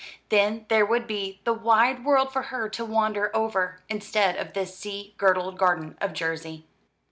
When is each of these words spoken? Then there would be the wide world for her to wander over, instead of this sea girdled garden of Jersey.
Then 0.29 0.65
there 0.67 0.83
would 0.83 1.05
be 1.05 1.41
the 1.43 1.53
wide 1.53 2.03
world 2.03 2.33
for 2.33 2.41
her 2.41 2.67
to 2.69 2.83
wander 2.83 3.29
over, 3.35 3.83
instead 3.87 4.35
of 4.35 4.53
this 4.53 4.75
sea 4.75 5.13
girdled 5.19 5.59
garden 5.59 5.95
of 6.01 6.13
Jersey. 6.13 6.65